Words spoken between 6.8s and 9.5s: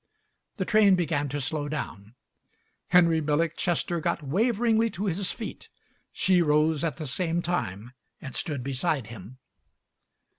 at the same time and stood beside him.